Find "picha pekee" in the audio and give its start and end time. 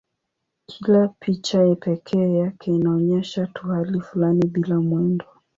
1.07-2.37